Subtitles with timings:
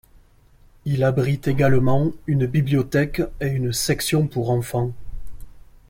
[0.85, 4.93] Il abrite également une bibliothèque et une section pour enfants.